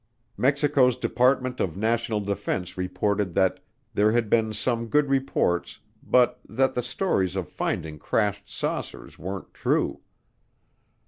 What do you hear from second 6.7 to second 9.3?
the stories of finding crashed saucers